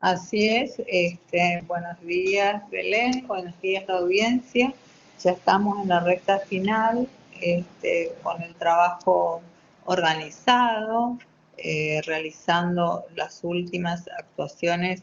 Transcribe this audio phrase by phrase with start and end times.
[0.00, 4.72] Así es, este, buenos días Belén, buenos días audiencia.
[5.20, 7.08] Ya estamos en la recta final
[7.40, 9.42] este, con el trabajo
[9.86, 11.18] organizado,
[11.56, 15.02] eh, realizando las últimas actuaciones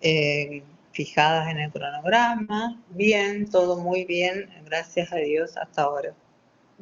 [0.00, 2.82] eh, fijadas en el cronograma.
[2.90, 6.14] Bien, todo muy bien, gracias a Dios hasta ahora.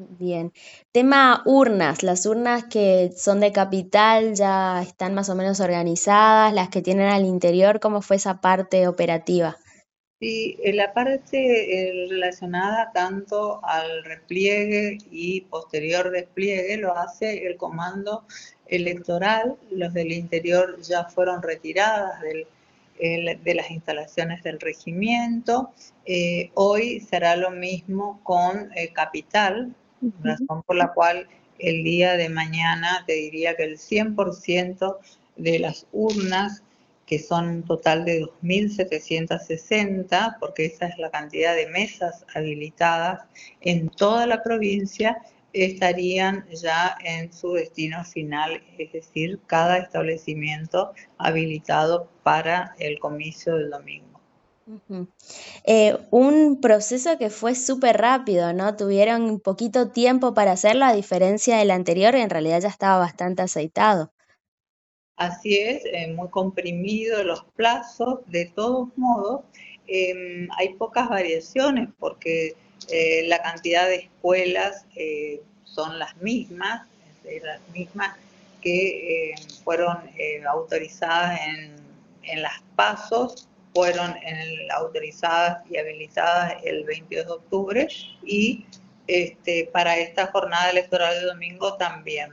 [0.09, 0.53] Bien.
[0.93, 2.03] Tema urnas.
[2.03, 7.09] Las urnas que son de capital ya están más o menos organizadas, las que tienen
[7.09, 9.59] al interior, ¿cómo fue esa parte operativa?
[10.19, 18.25] Sí, la parte eh, relacionada tanto al repliegue y posterior despliegue lo hace el comando
[18.67, 19.57] electoral.
[19.71, 25.73] Los del interior ya fueron retiradas de las instalaciones del regimiento.
[26.05, 29.75] Eh, hoy será lo mismo con eh, Capital,
[30.23, 31.29] razón por la cual
[31.59, 34.99] el día de mañana te diría que el 100%
[35.37, 36.63] de las urnas,
[37.07, 43.23] que son un total de 2.760, porque esa es la cantidad de mesas habilitadas
[43.61, 45.19] en toda la provincia,
[45.53, 53.71] estarían ya en su destino final, es decir, cada establecimiento habilitado para el comicio del
[53.71, 54.10] domingo.
[55.65, 58.77] Eh, un proceso que fue súper rápido, ¿no?
[58.77, 64.13] Tuvieron poquito tiempo para hacerlo, a diferencia del anterior, en realidad ya estaba bastante aceitado.
[65.17, 68.21] Así es, eh, muy comprimido los plazos.
[68.27, 69.43] De todos modos,
[69.87, 72.55] em, hay pocas variaciones porque
[72.89, 74.87] eh, la cantidad de escuelas
[75.65, 76.89] son las mismas,
[77.43, 78.17] las mismas
[78.63, 79.99] que fueron
[80.49, 81.77] autorizadas en,
[82.23, 84.15] en las pasos fueron
[84.75, 87.89] autorizadas y habilitadas el 22 de octubre
[88.25, 88.67] y
[89.07, 92.31] este, para esta jornada electoral de domingo también.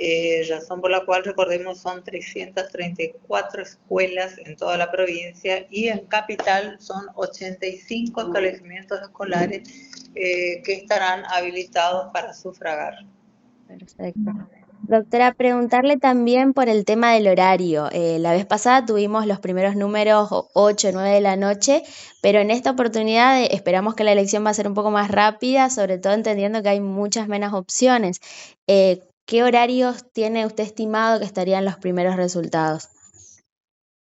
[0.00, 6.06] Eh, razón por la cual, recordemos, son 334 escuelas en toda la provincia y en
[6.06, 9.68] Capital son 85 establecimientos escolares
[10.14, 12.94] eh, que estarán habilitados para sufragar.
[13.66, 14.30] Perfecto.
[14.82, 17.88] Doctora, preguntarle también por el tema del horario.
[17.92, 21.82] Eh, la vez pasada tuvimos los primeros números 8, 9 de la noche,
[22.22, 25.10] pero en esta oportunidad eh, esperamos que la elección va a ser un poco más
[25.10, 28.20] rápida, sobre todo entendiendo que hay muchas menos opciones.
[28.66, 32.88] Eh, ¿Qué horarios tiene usted estimado que estarían los primeros resultados?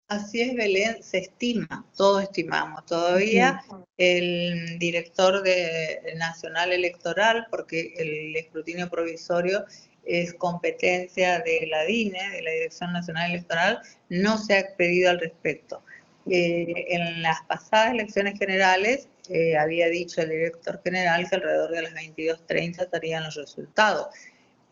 [0.08, 2.86] Así es, Belén, se estima, todos estimamos.
[2.86, 3.60] Todavía
[3.96, 9.64] el director de Nacional Electoral, porque el escrutinio provisorio
[10.06, 15.20] es competencia de la DINE, de la Dirección Nacional Electoral, no se ha expedido al
[15.20, 15.82] respecto.
[16.28, 21.82] Eh, en las pasadas elecciones generales eh, había dicho el director general que alrededor de
[21.82, 24.08] las 22.30 estarían los resultados.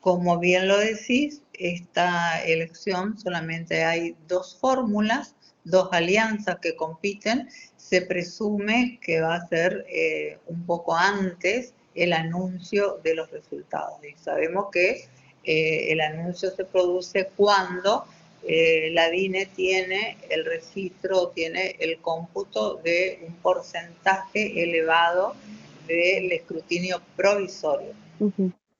[0.00, 5.34] Como bien lo decís, esta elección solamente hay dos fórmulas,
[5.64, 7.48] dos alianzas que compiten.
[7.76, 13.98] Se presume que va a ser eh, un poco antes el anuncio de los resultados.
[14.04, 15.08] Y sabemos que
[15.44, 18.04] eh, el anuncio se produce cuando
[18.46, 25.34] eh, la DINE tiene el registro, tiene el cómputo de un porcentaje elevado
[25.86, 27.92] del escrutinio provisorio.